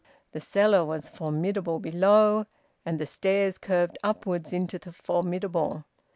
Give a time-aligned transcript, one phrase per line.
[0.31, 2.47] The cellar was formidable below,
[2.83, 5.85] and the stairs curved upwards into the formidable.